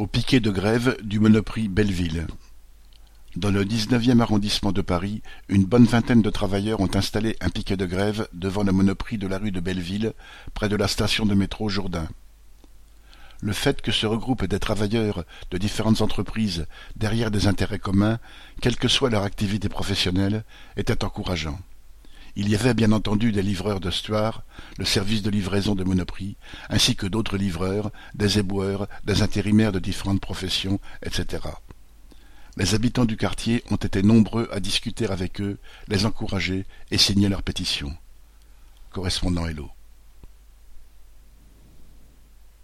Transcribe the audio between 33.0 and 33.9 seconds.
du quartier ont